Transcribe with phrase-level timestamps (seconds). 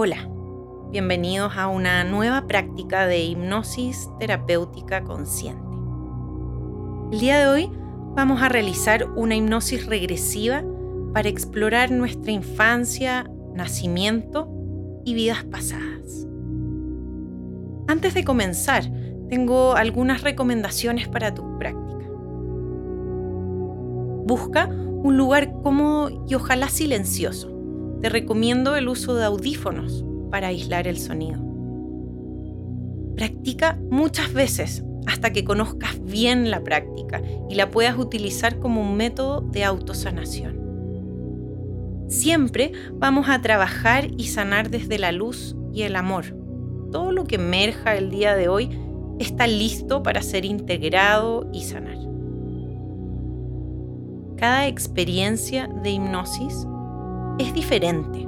[0.00, 0.28] Hola,
[0.92, 5.60] bienvenidos a una nueva práctica de hipnosis terapéutica consciente.
[7.10, 7.70] El día de hoy
[8.14, 10.62] vamos a realizar una hipnosis regresiva
[11.12, 14.48] para explorar nuestra infancia, nacimiento
[15.04, 16.28] y vidas pasadas.
[17.88, 18.84] Antes de comenzar,
[19.28, 22.06] tengo algunas recomendaciones para tu práctica.
[24.26, 27.57] Busca un lugar cómodo y ojalá silencioso.
[28.00, 31.42] Te recomiendo el uso de audífonos para aislar el sonido.
[33.16, 38.96] Practica muchas veces hasta que conozcas bien la práctica y la puedas utilizar como un
[38.96, 40.58] método de autosanación.
[42.08, 46.36] Siempre vamos a trabajar y sanar desde la luz y el amor.
[46.92, 48.70] Todo lo que emerja el día de hoy
[49.18, 51.98] está listo para ser integrado y sanar.
[54.36, 56.66] Cada experiencia de hipnosis
[57.38, 58.26] es diferente.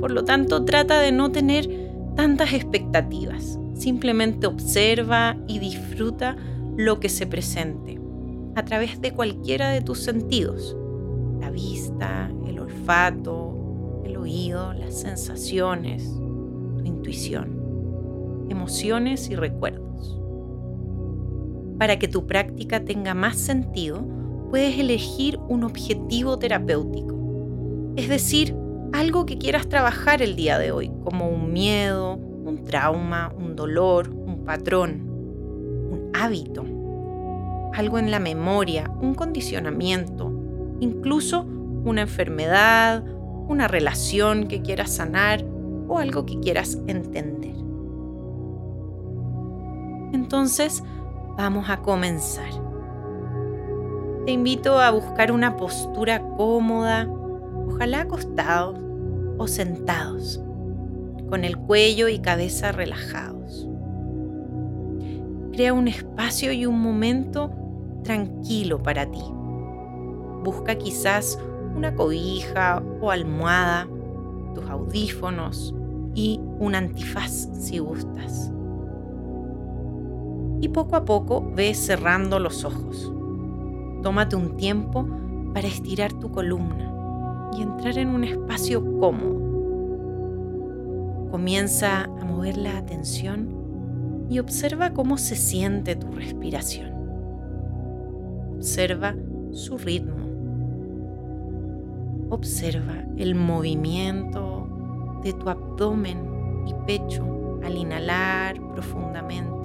[0.00, 1.68] Por lo tanto, trata de no tener
[2.14, 3.58] tantas expectativas.
[3.74, 6.36] Simplemente observa y disfruta
[6.76, 7.98] lo que se presente
[8.54, 10.76] a través de cualquiera de tus sentidos.
[11.40, 16.12] La vista, el olfato, el oído, las sensaciones,
[16.76, 20.20] tu intuición, emociones y recuerdos.
[21.78, 24.04] Para que tu práctica tenga más sentido,
[24.50, 27.17] puedes elegir un objetivo terapéutico,
[27.98, 28.54] es decir,
[28.92, 34.08] algo que quieras trabajar el día de hoy, como un miedo, un trauma, un dolor,
[34.08, 35.02] un patrón,
[35.90, 36.64] un hábito,
[37.74, 40.32] algo en la memoria, un condicionamiento,
[40.78, 43.02] incluso una enfermedad,
[43.48, 45.44] una relación que quieras sanar
[45.88, 47.56] o algo que quieras entender.
[50.12, 50.84] Entonces,
[51.36, 52.50] vamos a comenzar.
[54.24, 57.08] Te invito a buscar una postura cómoda,
[57.78, 58.76] ojalá acostados
[59.38, 60.42] o sentados,
[61.30, 63.68] con el cuello y cabeza relajados.
[65.52, 67.52] Crea un espacio y un momento
[68.02, 69.22] tranquilo para ti.
[70.42, 71.38] Busca quizás
[71.76, 73.86] una cobija o almohada,
[74.56, 75.72] tus audífonos
[76.16, 78.50] y un antifaz si gustas.
[80.60, 83.12] Y poco a poco ves cerrando los ojos.
[84.02, 85.06] Tómate un tiempo
[85.54, 86.87] para estirar tu columna
[87.56, 89.38] y entrar en un espacio cómodo.
[91.30, 96.92] Comienza a mover la atención y observa cómo se siente tu respiración.
[98.56, 99.14] Observa
[99.52, 100.16] su ritmo.
[102.30, 106.18] Observa el movimiento de tu abdomen
[106.66, 109.58] y pecho al inhalar profundamente.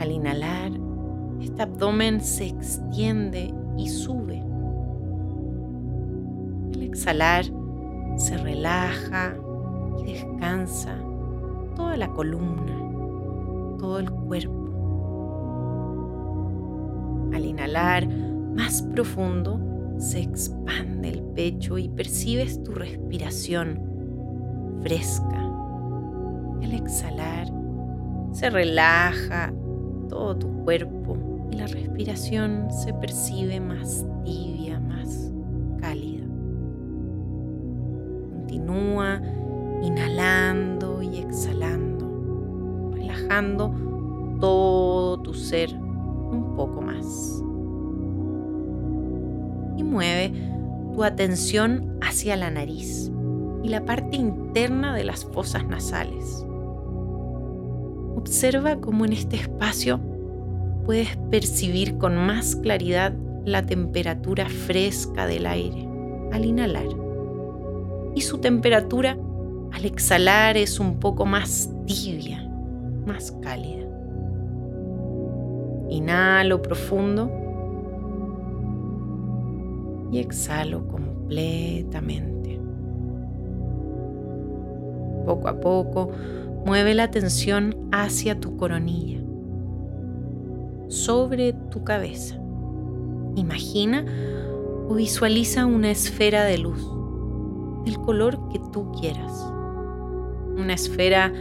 [0.00, 0.72] Al inhalar,
[1.40, 4.42] este abdomen se extiende y sube.
[6.94, 7.44] Al exhalar,
[8.14, 9.34] se relaja
[9.98, 10.96] y descansa
[11.74, 12.78] toda la columna,
[13.80, 14.54] todo el cuerpo.
[17.34, 19.58] Al inhalar más profundo,
[19.98, 23.80] se expande el pecho y percibes tu respiración
[24.82, 25.50] fresca.
[26.62, 27.48] Al exhalar,
[28.30, 29.52] se relaja
[30.08, 31.18] todo tu cuerpo
[31.50, 34.53] y la respiración se percibe más tibia,
[38.74, 39.20] Continúa
[39.82, 43.72] inhalando y exhalando, relajando
[44.40, 47.40] todo tu ser un poco más.
[49.78, 50.32] Y mueve
[50.92, 53.12] tu atención hacia la nariz
[53.62, 56.44] y la parte interna de las fosas nasales.
[58.16, 60.00] Observa cómo en este espacio
[60.84, 63.12] puedes percibir con más claridad
[63.44, 65.88] la temperatura fresca del aire
[66.32, 67.03] al inhalar
[68.14, 69.16] y su temperatura
[69.72, 72.48] al exhalar es un poco más tibia,
[73.06, 73.84] más cálida.
[75.90, 77.30] Inhalo profundo
[80.12, 82.60] y exhalo completamente.
[85.26, 86.10] Poco a poco
[86.64, 89.20] mueve la atención hacia tu coronilla,
[90.88, 92.38] sobre tu cabeza.
[93.34, 94.04] Imagina
[94.88, 96.94] o visualiza una esfera de luz
[97.84, 99.52] del color que tú quieras.
[100.56, 101.32] Una esfera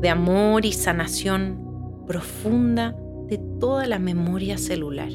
[0.00, 2.96] de amor y sanación profunda
[3.28, 5.10] de toda la memoria celular.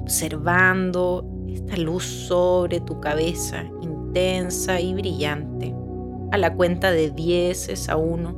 [0.00, 5.74] Observando esta luz sobre tu cabeza, intensa y brillante.
[6.30, 8.36] A la cuenta de 10 a 1,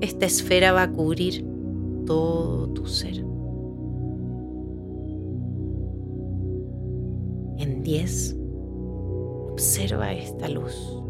[0.00, 1.46] esta esfera va a cubrir
[2.06, 3.16] todo tu ser.
[7.58, 8.37] En 10,
[9.58, 11.02] Observa esta luz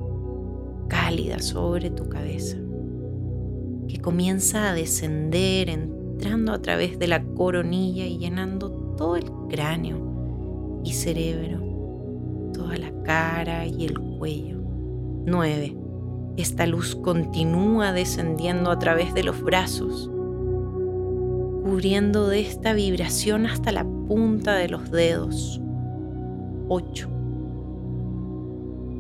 [0.89, 2.57] cálida sobre tu cabeza
[3.89, 10.81] que comienza a descender entrando a través de la coronilla y llenando todo el cráneo
[10.83, 11.61] y cerebro,
[12.55, 14.63] toda la cara y el cuello.
[15.27, 15.77] 9.
[16.39, 20.11] Esta luz continúa descendiendo a través de los brazos,
[21.65, 25.61] cubriendo de esta vibración hasta la punta de los dedos.
[26.71, 27.18] 8.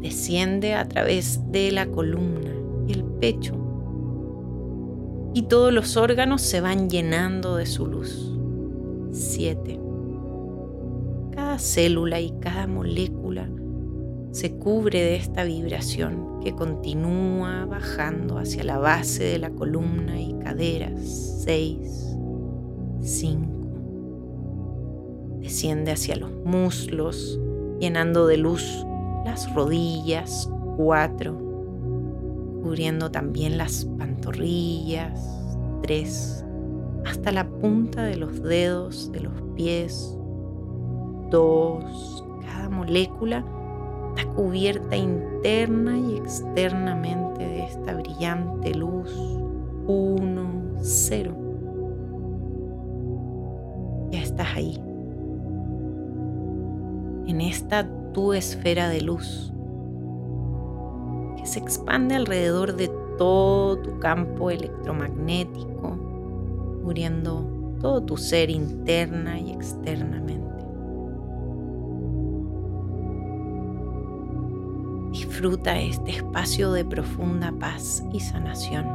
[0.09, 2.51] Desciende a través de la columna
[2.87, 3.53] y el pecho
[5.35, 8.35] y todos los órganos se van llenando de su luz.
[9.13, 9.79] 7.
[11.33, 13.51] Cada célula y cada molécula
[14.31, 20.33] se cubre de esta vibración que continúa bajando hacia la base de la columna y
[20.39, 21.43] caderas.
[21.45, 22.17] 6.
[23.03, 23.47] 5.
[25.43, 27.39] Desciende hacia los muslos,
[27.79, 28.87] llenando de luz
[29.31, 30.51] las rodillas.
[30.77, 31.49] 4
[32.63, 35.49] cubriendo también las pantorrillas,
[35.83, 36.45] tres,
[37.07, 40.19] hasta la punta de los dedos de los pies,
[41.31, 43.45] dos, cada molécula
[44.15, 49.11] está cubierta interna y externamente de esta brillante luz,
[49.87, 51.35] uno, cero.
[54.11, 54.79] Ya estás ahí,
[57.29, 59.53] en esta tu esfera de luz
[61.49, 65.97] se expande alrededor de todo tu campo electromagnético,
[66.83, 70.47] cubriendo todo tu ser interna y externamente.
[75.11, 78.87] Disfruta este espacio de profunda paz y sanación.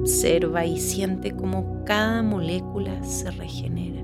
[0.00, 4.02] Observa y siente cómo cada molécula se regenera.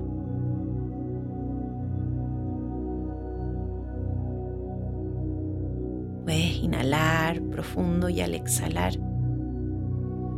[6.61, 8.93] Inhalar profundo y al exhalar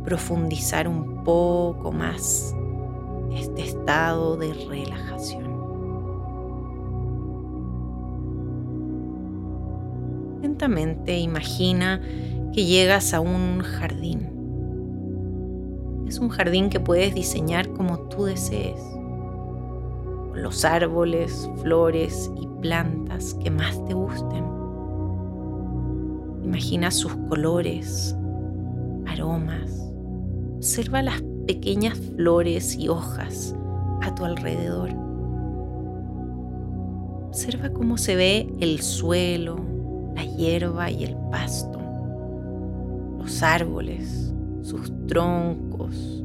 [0.04, 2.54] profundizar un poco más
[3.34, 5.54] este estado de relajación.
[10.42, 12.00] Lentamente imagina
[12.52, 14.30] que llegas a un jardín.
[16.06, 18.80] Es un jardín que puedes diseñar como tú desees,
[20.30, 24.53] con los árboles, flores y plantas que más te gusten
[26.44, 28.14] Imagina sus colores,
[29.06, 29.90] aromas.
[30.56, 33.56] Observa las pequeñas flores y hojas
[34.02, 34.90] a tu alrededor.
[37.28, 39.56] Observa cómo se ve el suelo,
[40.14, 41.80] la hierba y el pasto,
[43.18, 44.32] los árboles,
[44.62, 46.22] sus troncos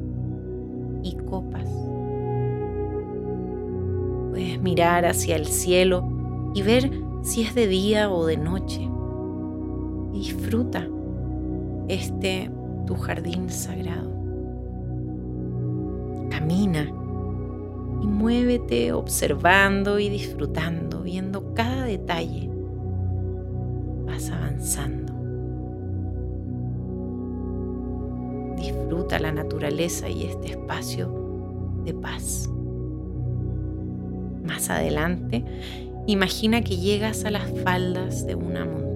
[1.01, 1.68] y copas.
[4.31, 6.92] Puedes mirar hacia el cielo y ver
[7.24, 8.89] si es de día o de noche
[10.19, 10.86] disfruta
[11.88, 12.51] este
[12.86, 14.12] tu jardín sagrado.
[16.30, 16.92] Camina
[18.01, 22.50] y muévete observando y disfrutando, viendo cada detalle.
[24.06, 25.13] Vas avanzando.
[28.57, 32.50] Disfruta la naturaleza y este espacio de paz.
[34.44, 35.46] Más adelante,
[36.08, 38.88] imagina que llegas a las faldas de una montaña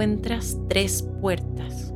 [0.00, 1.92] encuentras tres puertas.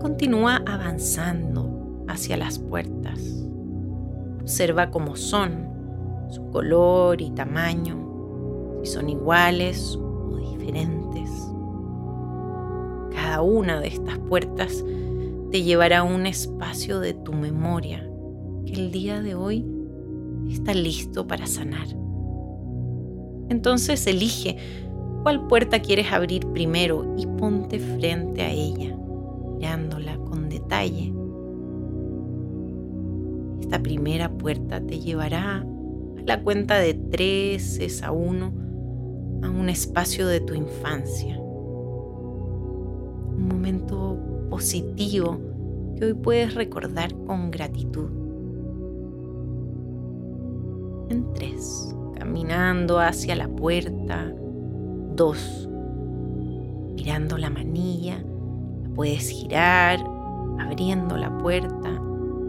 [0.00, 3.18] Continúa avanzando hacia las puertas.
[4.40, 5.66] Observa cómo son,
[6.30, 7.98] su color y tamaño,
[8.84, 11.28] si son iguales o diferentes.
[13.12, 14.84] Cada una de estas puertas
[15.50, 18.08] te llevará a un espacio de tu memoria
[18.64, 19.66] que el día de hoy
[20.48, 21.88] está listo para sanar.
[23.48, 24.84] Entonces elige
[25.24, 28.94] cuál puerta quieres abrir primero y ponte frente a ella,
[29.54, 31.14] mirándola con detalle.
[33.62, 35.66] Esta primera puerta te llevará a
[36.26, 38.52] la cuenta de tres, es a uno,
[39.42, 41.38] a un espacio de tu infancia.
[41.38, 44.18] Un momento
[44.50, 45.40] positivo
[45.96, 48.10] que hoy puedes recordar con gratitud.
[51.08, 54.34] En tres caminando hacia la puerta.
[55.14, 55.68] Dos,
[56.96, 58.18] mirando la manilla,
[58.82, 59.98] la puedes girar,
[60.58, 62.00] abriendo la puerta.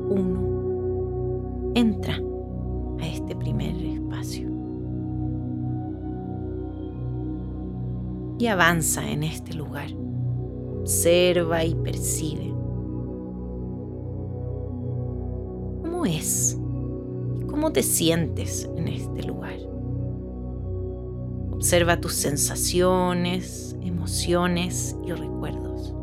[0.09, 2.19] Uno, entra
[2.99, 4.49] a este primer espacio.
[8.39, 9.89] Y avanza en este lugar.
[10.81, 12.53] Observa y percibe.
[15.81, 16.57] ¿Cómo es
[17.55, 19.64] cómo te sientes en este lugar.
[21.65, 25.95] Observa tus sensaciones, emociones y recuerdos.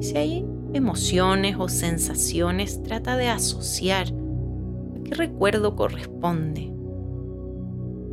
[0.00, 6.72] Si hay emociones o sensaciones, trata de asociar a qué recuerdo corresponde.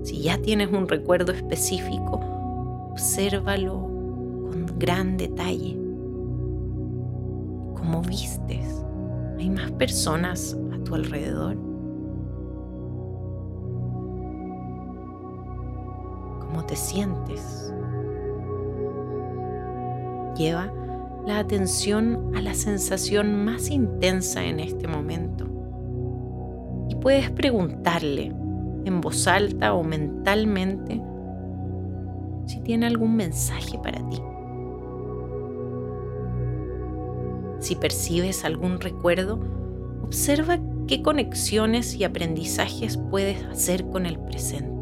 [0.01, 2.19] Si ya tienes un recuerdo específico,
[2.89, 3.73] obsérvalo
[4.49, 5.77] con gran detalle.
[7.75, 8.83] ¿Cómo vistes?
[9.37, 11.68] ¿Hay más personas a tu alrededor?
[16.69, 17.73] Te sientes?
[20.37, 20.71] Lleva
[21.25, 25.47] la atención a la sensación más intensa en este momento.
[26.89, 28.31] Y puedes preguntarle
[28.85, 31.01] en voz alta o mentalmente
[32.45, 34.21] si tiene algún mensaje para ti.
[37.59, 39.39] Si percibes algún recuerdo,
[40.03, 44.78] observa qué conexiones y aprendizajes puedes hacer con el presente.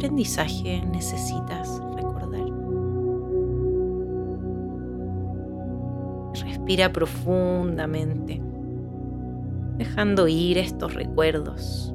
[0.00, 2.46] Aprendizaje necesitas recordar?
[6.42, 8.42] Respira profundamente,
[9.76, 11.94] dejando ir estos recuerdos,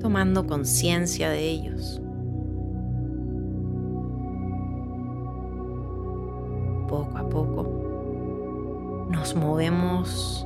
[0.00, 2.02] tomando conciencia de ellos.
[6.88, 10.44] Poco a poco nos movemos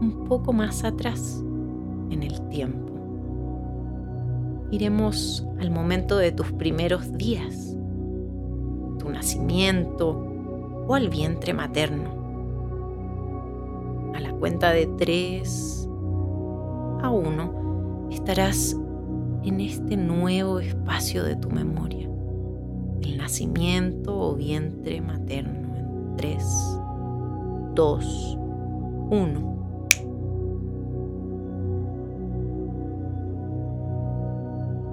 [0.00, 1.40] un poco más atrás
[2.10, 2.95] en el tiempo
[4.70, 7.76] iremos al momento de tus primeros días,
[8.98, 10.10] tu nacimiento
[10.86, 12.14] o al vientre materno.
[14.14, 15.88] A la cuenta de tres
[17.02, 18.76] a uno estarás
[19.44, 22.08] en este nuevo espacio de tu memoria,
[23.02, 26.44] el nacimiento o vientre materno en tres,
[27.74, 28.36] dos,
[29.10, 29.55] uno.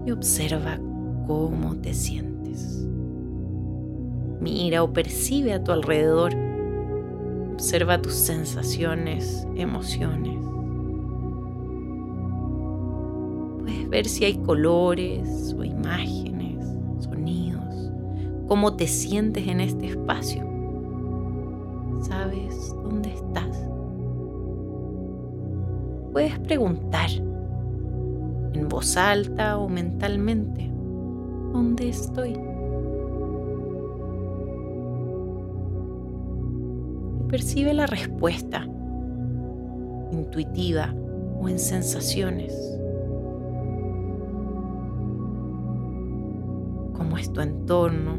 [0.05, 0.79] Y observa
[1.27, 2.86] cómo te sientes.
[4.41, 6.33] Mira o percibe a tu alrededor.
[7.53, 10.38] Observa tus sensaciones, emociones.
[13.62, 16.65] Puedes ver si hay colores o imágenes,
[17.00, 17.91] sonidos,
[18.48, 20.43] cómo te sientes en este espacio.
[22.01, 23.57] ¿Sabes dónde estás?
[26.12, 27.10] Puedes preguntar
[28.74, 30.72] voz alta o mentalmente.
[31.53, 32.32] ¿Dónde estoy?
[37.20, 38.68] Y percibe la respuesta,
[40.12, 40.92] intuitiva
[41.39, 42.51] o en sensaciones.
[46.98, 48.18] ¿Cómo es tu entorno?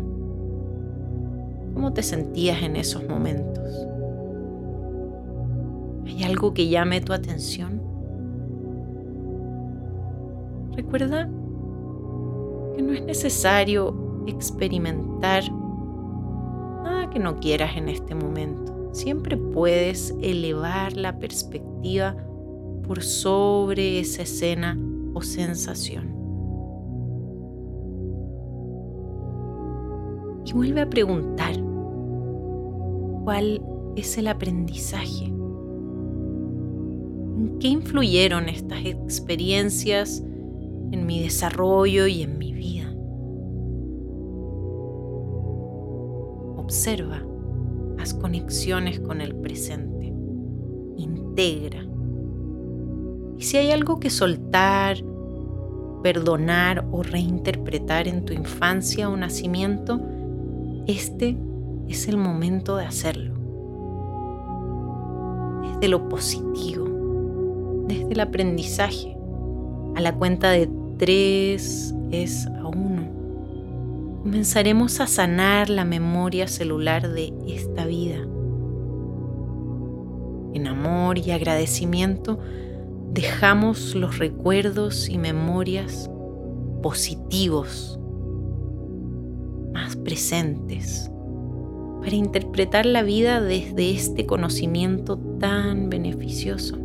[1.74, 3.88] ¿Cómo te sentías en esos momentos?
[6.06, 7.83] ¿Hay algo que llame tu atención?
[10.76, 11.30] Recuerda
[12.74, 15.44] que no es necesario experimentar
[16.82, 18.90] nada que no quieras en este momento.
[18.92, 22.16] Siempre puedes elevar la perspectiva
[22.82, 24.78] por sobre esa escena
[25.14, 26.12] o sensación.
[30.44, 31.54] Y vuelve a preguntar,
[33.24, 33.62] ¿cuál
[33.96, 35.26] es el aprendizaje?
[37.36, 40.22] ¿En qué influyeron estas experiencias
[40.94, 42.90] en mi desarrollo y en mi vida.
[46.56, 47.22] Observa,
[47.98, 50.14] haz conexiones con el presente,
[50.96, 51.84] integra.
[53.36, 54.96] Y si hay algo que soltar,
[56.02, 60.00] perdonar o reinterpretar en tu infancia o nacimiento,
[60.86, 61.36] este
[61.88, 63.34] es el momento de hacerlo.
[65.62, 69.16] Desde lo positivo, desde el aprendizaje,
[69.96, 70.68] a la cuenta de
[71.04, 74.22] 3 es a 1.
[74.22, 78.26] Comenzaremos a sanar la memoria celular de esta vida.
[80.54, 82.38] En amor y agradecimiento
[83.12, 86.10] dejamos los recuerdos y memorias
[86.82, 88.00] positivos,
[89.74, 91.10] más presentes,
[92.00, 96.78] para interpretar la vida desde este conocimiento tan beneficioso.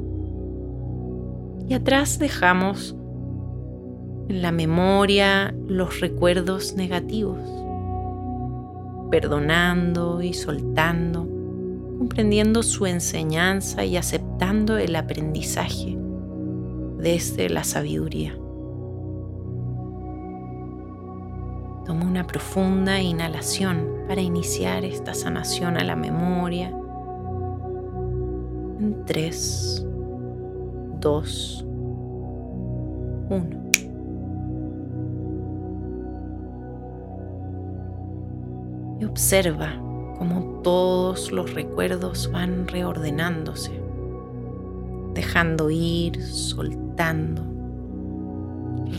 [1.70, 2.99] Y atrás dejamos
[4.30, 7.40] en la memoria los recuerdos negativos,
[9.10, 11.28] perdonando y soltando,
[11.98, 15.98] comprendiendo su enseñanza y aceptando el aprendizaje
[17.00, 18.38] desde la sabiduría.
[21.86, 26.70] Toma una profunda inhalación para iniciar esta sanación a la memoria.
[28.80, 29.88] En 3,
[31.00, 31.66] 2,
[33.30, 33.69] 1.
[39.00, 39.74] Y observa
[40.18, 43.72] cómo todos los recuerdos van reordenándose,
[45.14, 47.44] dejando ir, soltando,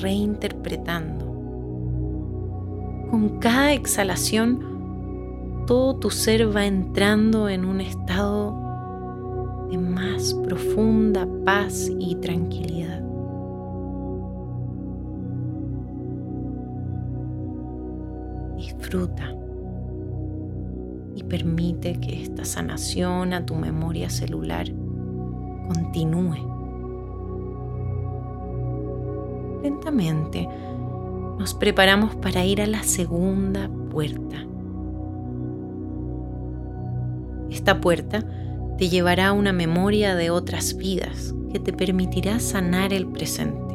[0.00, 1.26] reinterpretando.
[3.10, 8.70] Con cada exhalación, todo tu ser va entrando en un estado
[9.70, 13.02] de más profunda paz y tranquilidad.
[18.56, 19.39] Disfruta
[21.30, 24.66] permite que esta sanación a tu memoria celular
[25.72, 26.36] continúe.
[29.62, 30.48] Lentamente
[31.38, 34.44] nos preparamos para ir a la segunda puerta.
[37.48, 38.24] Esta puerta
[38.76, 43.74] te llevará a una memoria de otras vidas que te permitirá sanar el presente.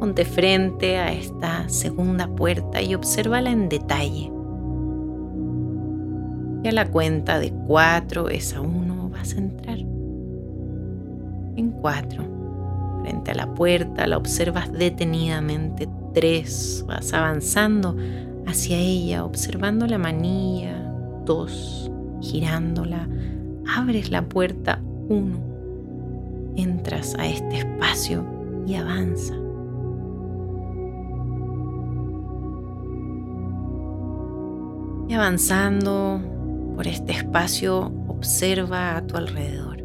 [0.00, 4.32] Ponte frente a esta segunda puerta y obsérvala en detalle.
[6.62, 9.78] Y a la cuenta de cuatro, esa uno, vas a entrar.
[9.78, 12.22] En cuatro,
[13.02, 15.88] frente a la puerta, la observas detenidamente.
[16.12, 17.96] Tres, vas avanzando
[18.46, 20.92] hacia ella, observando la manilla.
[21.24, 21.90] Dos,
[22.20, 23.08] girándola.
[23.76, 24.80] Abres la puerta.
[25.08, 25.38] Uno,
[26.56, 28.24] entras a este espacio
[28.66, 29.34] y avanza.
[35.08, 36.20] Y avanzando,
[36.80, 39.84] por este espacio, observa a tu alrededor.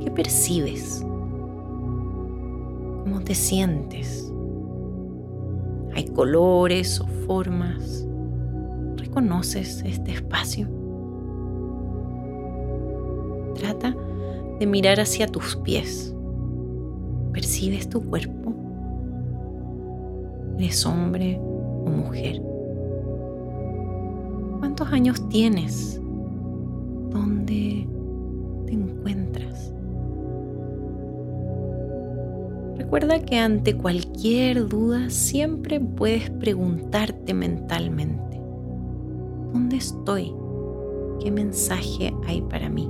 [0.00, 1.00] ¿Qué percibes?
[3.02, 4.30] ¿Cómo te sientes?
[5.94, 8.06] ¿Hay colores o formas?
[8.96, 10.68] ¿Reconoces este espacio?
[13.54, 13.96] Trata
[14.60, 16.14] de mirar hacia tus pies.
[17.32, 18.52] ¿Percibes tu cuerpo?
[20.58, 22.45] ¿Eres hombre o mujer?
[24.86, 26.00] ¿Cuántos años tienes?
[27.10, 27.88] ¿Dónde
[28.66, 29.74] te encuentras?
[32.76, 38.40] Recuerda que ante cualquier duda siempre puedes preguntarte mentalmente,
[39.52, 40.32] ¿dónde estoy?
[41.20, 42.88] ¿Qué mensaje hay para mí?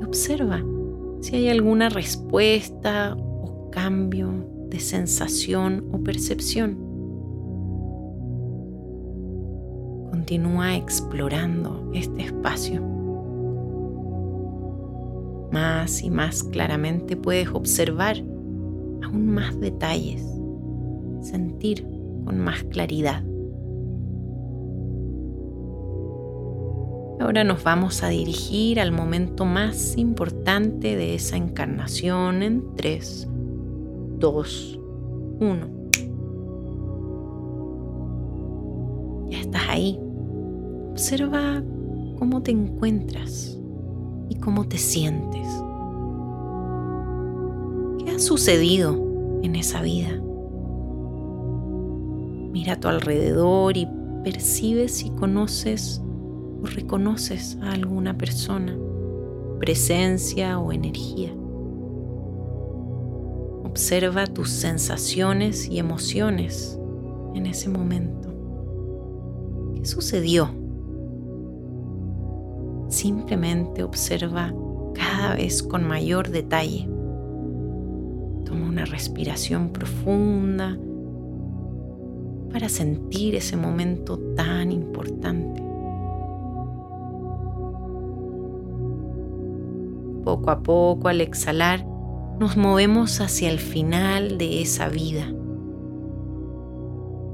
[0.00, 0.64] Y observa
[1.20, 4.32] si hay alguna respuesta o cambio
[4.70, 6.91] de sensación o percepción.
[10.22, 12.80] Continúa explorando este espacio.
[15.50, 18.18] Más y más claramente puedes observar
[19.02, 20.24] aún más detalles,
[21.22, 21.84] sentir
[22.24, 23.24] con más claridad.
[27.18, 33.28] Ahora nos vamos a dirigir al momento más importante de esa encarnación en 3,
[34.18, 34.80] 2,
[35.40, 35.82] 1.
[39.30, 39.98] Ya estás ahí,
[40.92, 41.64] Observa
[42.18, 43.58] cómo te encuentras
[44.28, 45.48] y cómo te sientes.
[47.98, 50.10] ¿Qué ha sucedido en esa vida?
[52.52, 53.88] Mira a tu alrededor y
[54.22, 56.02] percibe si conoces
[56.62, 58.76] o reconoces a alguna persona,
[59.60, 61.32] presencia o energía.
[63.64, 66.78] Observa tus sensaciones y emociones
[67.34, 68.28] en ese momento.
[69.74, 70.61] ¿Qué sucedió?
[72.92, 74.52] Simplemente observa
[74.92, 76.86] cada vez con mayor detalle.
[78.44, 80.78] Toma una respiración profunda
[82.52, 85.62] para sentir ese momento tan importante.
[90.22, 91.86] Poco a poco, al exhalar,
[92.38, 95.32] nos movemos hacia el final de esa vida,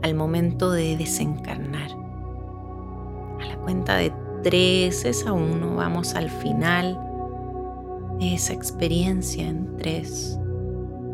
[0.02, 1.90] al momento de desencarnar.
[3.40, 4.12] A la cuenta de
[4.42, 6.98] 3 es a 1, vamos al final
[8.20, 10.38] de esa experiencia en 3,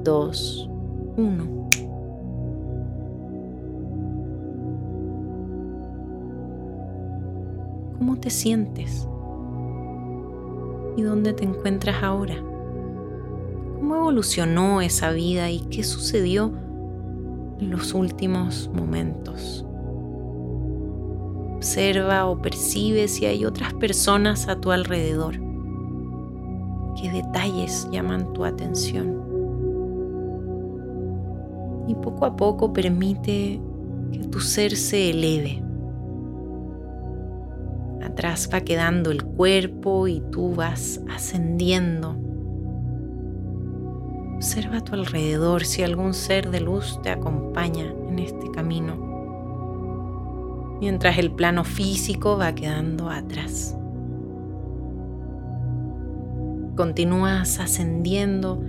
[0.05, 0.71] 2,
[1.17, 1.55] 1.
[7.99, 9.09] ¿Cómo te sientes?
[10.97, 12.37] ¿Y dónde te encuentras ahora?
[13.79, 16.53] ¿Cómo evolucionó esa vida y qué sucedió
[17.59, 19.67] en los últimos momentos?
[21.65, 25.37] Observa o percibe si hay otras personas a tu alrededor.
[26.95, 29.19] ¿Qué detalles llaman tu atención?
[31.89, 33.63] Y poco a poco permite
[34.13, 35.63] que tu ser se eleve.
[38.05, 42.15] Atrás va quedando el cuerpo y tú vas ascendiendo.
[44.35, 49.04] Observa a tu alrededor si algún ser de luz te acompaña en este camino,
[50.81, 53.77] mientras el plano físico va quedando atrás.
[56.77, 58.63] Continúas ascendiendo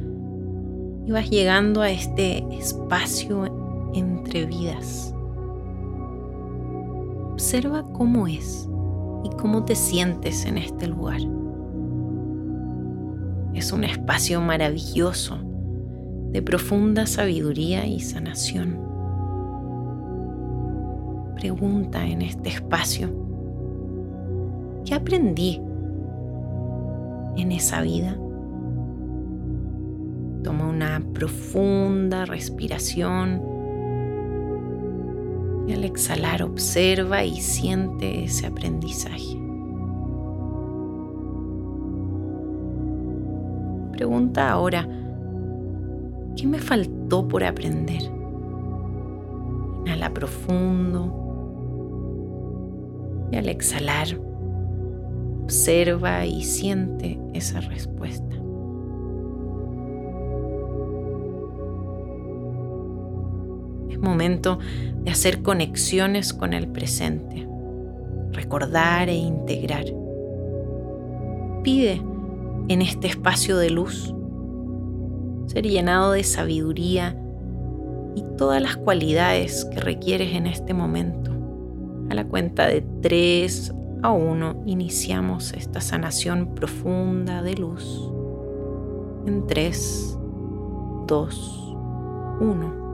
[1.05, 5.13] y vas llegando a este espacio entre vidas.
[7.31, 8.69] Observa cómo es
[9.23, 11.19] y cómo te sientes en este lugar.
[13.53, 15.39] Es un espacio maravilloso
[16.31, 18.94] de profunda sabiduría y sanación.
[21.35, 23.09] Pregunta en este espacio,
[24.85, 25.61] ¿qué aprendí
[27.35, 28.17] en esa vida?
[30.43, 33.41] Toma una profunda respiración
[35.67, 39.37] y al exhalar observa y siente ese aprendizaje.
[43.91, 44.87] Pregunta ahora,
[46.37, 48.03] ¿qué me faltó por aprender?
[49.81, 51.24] Inhala profundo
[53.37, 54.07] al exhalar
[55.45, 58.35] observa y siente esa respuesta.
[63.89, 64.57] Es momento
[65.03, 67.47] de hacer conexiones con el presente,
[68.31, 69.85] recordar e integrar.
[71.63, 72.01] Pide
[72.67, 74.15] en este espacio de luz
[75.45, 77.15] ser llenado de sabiduría
[78.15, 81.34] y todas las cualidades que requieres en este momento.
[82.09, 88.11] A la cuenta de 3 a 1 iniciamos esta sanación profunda de luz.
[89.25, 90.19] En 3,
[91.07, 91.75] 2,
[92.41, 92.85] 1.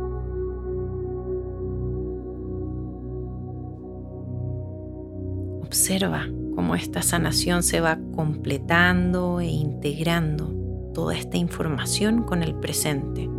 [5.64, 10.54] Observa cómo esta sanación se va completando e integrando
[10.94, 13.30] toda esta información con el presente.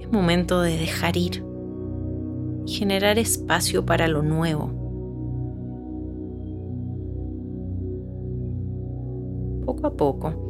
[0.00, 1.44] Es momento de dejar ir
[2.66, 4.70] generar espacio para lo nuevo.
[9.64, 10.42] Poco a poco,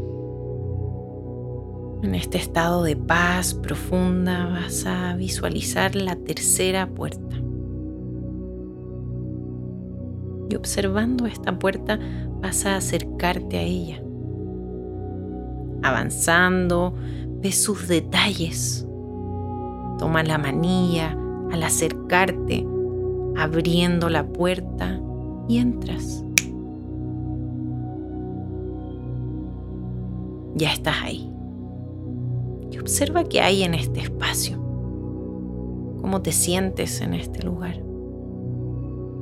[2.02, 7.36] en este estado de paz profunda vas a visualizar la tercera puerta
[10.48, 11.98] y observando esta puerta
[12.40, 14.00] vas a acercarte a ella.
[15.82, 16.94] Avanzando,
[17.40, 18.86] ves sus detalles.
[19.98, 21.16] Toma la manilla
[21.50, 22.66] al acercarte,
[23.36, 25.00] abriendo la puerta
[25.48, 26.24] y entras.
[30.54, 31.30] Ya estás ahí.
[32.70, 34.56] Y observa qué hay en este espacio.
[36.00, 37.82] Cómo te sientes en este lugar.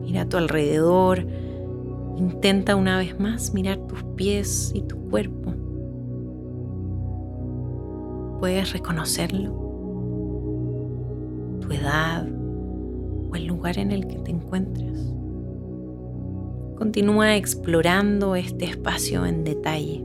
[0.00, 1.26] Mira a tu alrededor.
[2.16, 5.52] Intenta una vez más mirar tus pies y tu cuerpo.
[8.38, 9.63] ¿Puedes reconocerlo?
[11.64, 12.26] Tu edad
[13.30, 14.98] o el lugar en el que te encuentras.
[16.76, 20.04] Continúa explorando este espacio en detalle.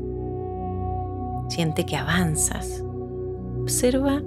[1.49, 2.81] Siente que avanzas.
[3.59, 4.21] Observa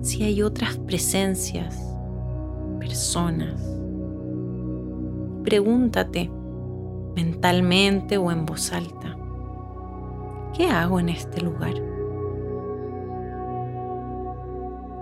[0.00, 1.76] si hay otras presencias,
[2.78, 3.60] personas,
[5.42, 6.30] pregúntate
[7.16, 9.16] mentalmente o en voz alta,
[10.54, 11.74] ¿qué hago en este lugar?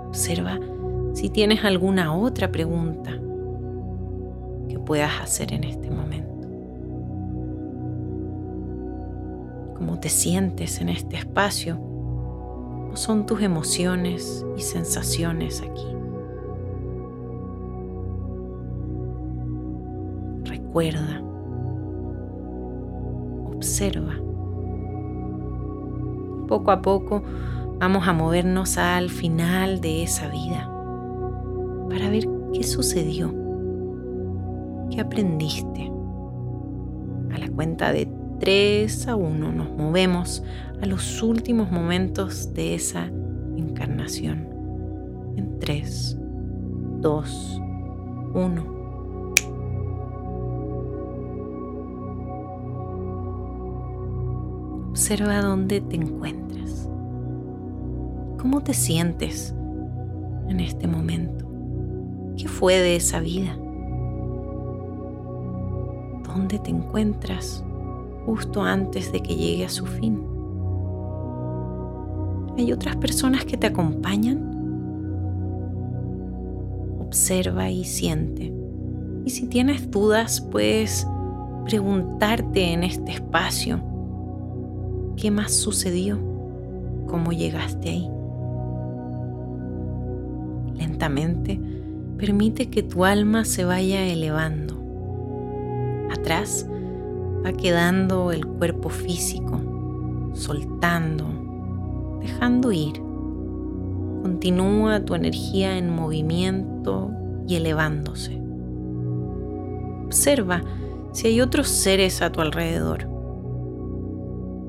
[0.08, 0.58] Observa
[1.12, 3.12] si tienes alguna otra pregunta
[4.68, 6.48] que puedas hacer en este momento.
[9.76, 11.76] ¿Cómo te sientes en este espacio?
[11.76, 15.92] ¿Cómo son tus emociones y sensaciones aquí?
[20.72, 21.20] recuerda,
[23.54, 24.14] observa.
[26.48, 27.22] Poco a poco
[27.78, 30.71] vamos a movernos al final de esa vida
[31.92, 33.34] para ver qué sucedió,
[34.90, 35.92] qué aprendiste.
[37.30, 38.08] A la cuenta de
[38.40, 40.42] 3 a 1 nos movemos
[40.80, 43.08] a los últimos momentos de esa
[43.58, 44.48] encarnación.
[45.36, 46.16] En 3,
[47.00, 47.60] 2,
[48.36, 48.82] 1.
[54.88, 56.88] Observa dónde te encuentras.
[58.38, 59.54] ¿Cómo te sientes
[60.48, 61.51] en este momento?
[62.36, 63.56] ¿Qué fue de esa vida?
[66.26, 67.64] ¿Dónde te encuentras
[68.24, 70.22] justo antes de que llegue a su fin?
[72.56, 74.50] ¿Hay otras personas que te acompañan?
[77.00, 78.52] Observa y siente.
[79.24, 81.06] Y si tienes dudas, puedes
[81.64, 83.80] preguntarte en este espacio,
[85.16, 86.18] ¿qué más sucedió?
[87.06, 88.10] ¿Cómo llegaste ahí?
[90.74, 91.60] Lentamente,
[92.22, 94.80] permite que tu alma se vaya elevando.
[96.12, 96.68] Atrás
[97.44, 99.60] va quedando el cuerpo físico,
[100.32, 101.26] soltando,
[102.20, 102.92] dejando ir.
[104.22, 107.10] Continúa tu energía en movimiento
[107.48, 108.40] y elevándose.
[110.04, 110.62] Observa
[111.10, 113.00] si hay otros seres a tu alrededor.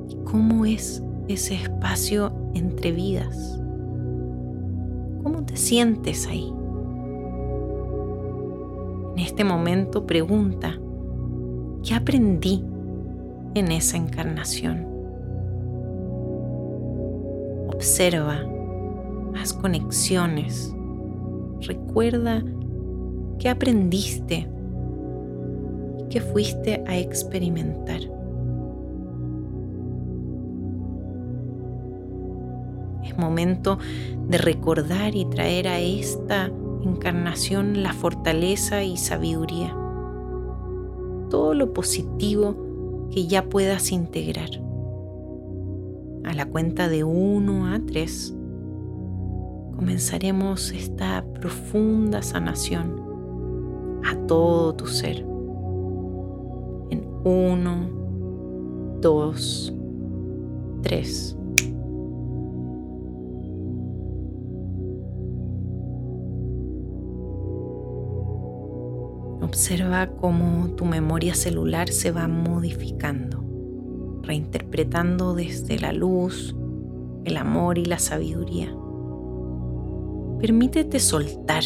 [0.09, 3.59] ¿Y cómo es ese espacio entre vidas?
[5.21, 6.51] ¿Cómo te sientes ahí?
[9.13, 10.79] En este momento pregunta,
[11.83, 12.65] ¿qué aprendí
[13.53, 14.87] en esa encarnación?
[17.67, 18.39] Observa,
[19.39, 20.75] haz conexiones,
[21.61, 22.43] recuerda
[23.37, 24.47] qué aprendiste
[25.99, 28.01] y qué fuiste a experimentar.
[33.03, 33.77] Es momento
[34.27, 36.49] de recordar y traer a esta
[36.83, 39.75] encarnación la fortaleza y sabiduría.
[41.29, 44.49] Todo lo positivo que ya puedas integrar.
[46.25, 48.35] A la cuenta de 1 a 3
[49.75, 53.01] comenzaremos esta profunda sanación
[54.05, 55.25] a todo tu ser.
[56.89, 57.89] En 1,
[59.01, 59.73] 2,
[60.83, 61.37] 3.
[69.53, 73.45] Observa cómo tu memoria celular se va modificando,
[74.23, 76.55] reinterpretando desde la luz,
[77.23, 78.75] el amor y la sabiduría.
[80.39, 81.61] Permítete soltar,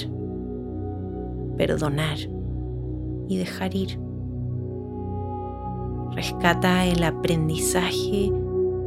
[1.56, 2.18] perdonar
[3.30, 3.98] y dejar ir.
[6.12, 8.34] Rescata el aprendizaje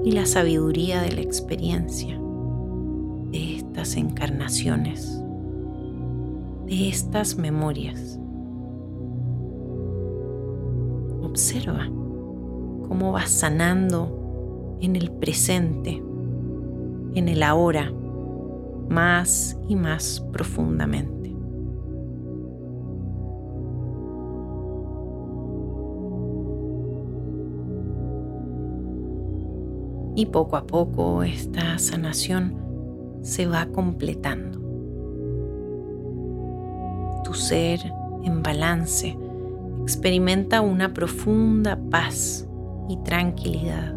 [0.05, 2.21] y la sabiduría de la experiencia,
[3.31, 5.23] de estas encarnaciones,
[6.67, 8.20] de estas memorias.
[11.31, 11.85] Observa
[12.89, 16.03] cómo vas sanando en el presente,
[17.15, 17.93] en el ahora,
[18.89, 21.33] más y más profundamente.
[30.17, 32.57] Y poco a poco esta sanación
[33.23, 34.59] se va completando.
[37.23, 37.81] Tu ser
[38.25, 39.17] en balance
[39.91, 42.47] experimenta una profunda paz
[42.89, 43.93] y tranquilidad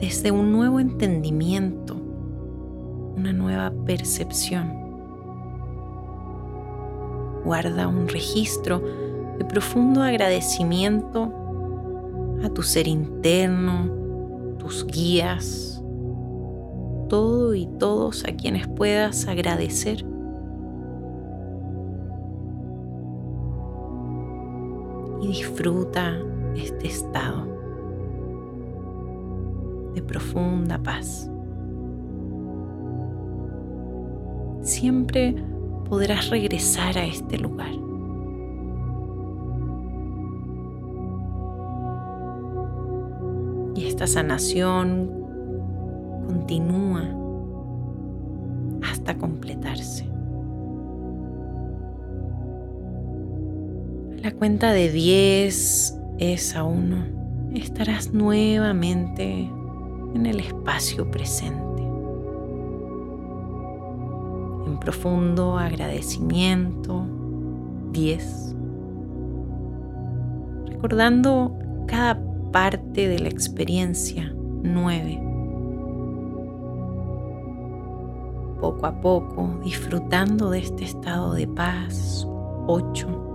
[0.00, 1.94] desde un nuevo entendimiento,
[3.14, 4.72] una nueva percepción.
[7.44, 8.82] Guarda un registro
[9.38, 11.30] de profundo agradecimiento
[12.42, 13.90] a tu ser interno,
[14.58, 15.82] tus guías,
[17.10, 20.06] todo y todos a quienes puedas agradecer
[25.36, 26.16] disfruta
[26.56, 27.46] este estado
[29.94, 31.30] de profunda paz.
[34.62, 35.36] Siempre
[35.88, 37.72] podrás regresar a este lugar.
[43.74, 45.10] Y esta sanación
[46.26, 47.02] continúa
[48.82, 50.15] hasta completarse.
[54.26, 57.52] La cuenta de 10 es a 1.
[57.54, 59.48] Estarás nuevamente
[60.14, 61.84] en el espacio presente.
[64.66, 67.06] En profundo agradecimiento.
[67.92, 68.56] 10.
[70.70, 74.34] Recordando cada parte de la experiencia.
[74.64, 75.22] 9.
[78.60, 82.26] Poco a poco, disfrutando de este estado de paz.
[82.66, 83.25] 8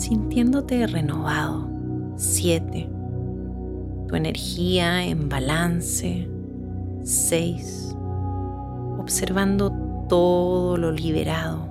[0.00, 1.68] sintiéndote renovado.
[2.16, 2.88] 7.
[4.08, 6.26] Tu energía en balance.
[7.02, 7.96] 6.
[8.98, 9.70] Observando
[10.08, 11.68] todo lo liberado,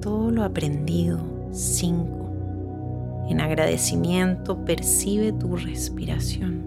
[0.00, 1.20] todo lo aprendido.
[1.52, 3.26] 5.
[3.28, 6.62] En agradecimiento percibe tu respiración.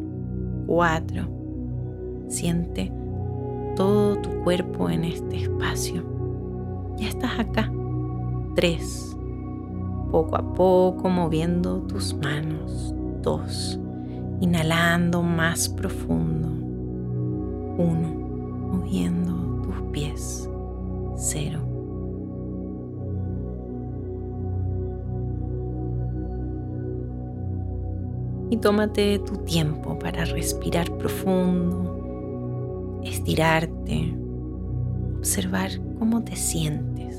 [0.68, 1.28] 4.
[2.28, 2.92] Siente
[3.76, 6.04] todo tu cuerpo en este espacio.
[6.98, 7.72] Ya estás acá.
[8.56, 9.13] 3
[10.14, 12.94] poco a poco moviendo tus manos.
[13.24, 13.80] Dos.
[14.42, 16.50] Inhalando más profundo.
[17.80, 18.14] Uno.
[18.74, 20.48] moviendo tus pies.
[21.16, 21.62] Cero.
[28.52, 34.16] Y tómate tu tiempo para respirar profundo, estirarte,
[35.18, 37.13] observar cómo te sientes.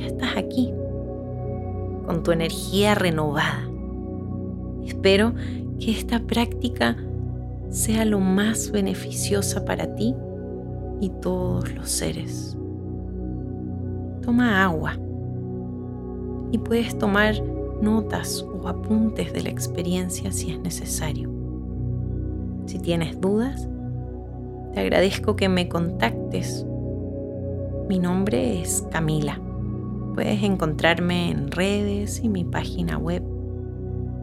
[0.00, 0.72] Ya estás aquí,
[2.06, 3.68] con tu energía renovada.
[4.82, 5.34] Espero
[5.78, 6.96] que esta práctica
[7.68, 10.14] sea lo más beneficiosa para ti
[11.02, 12.56] y todos los seres.
[14.22, 14.96] Toma agua
[16.50, 17.34] y puedes tomar
[17.82, 21.30] notas o apuntes de la experiencia si es necesario.
[22.64, 23.68] Si tienes dudas,
[24.72, 26.64] te agradezco que me contactes.
[27.86, 29.38] Mi nombre es Camila.
[30.14, 33.22] Puedes encontrarme en redes y mi página web